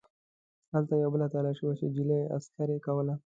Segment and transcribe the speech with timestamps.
[0.73, 3.15] هلته یوه بله تلاشي وه چې نجلۍ عسکرې کوله.